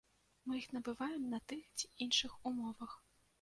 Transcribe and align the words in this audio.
Мы 0.45 0.53
іх 0.59 0.63
набываем 0.77 1.27
на 1.33 1.39
тых 1.51 1.61
ці 1.83 1.91
іншых 2.07 2.33
умовах. 2.53 2.99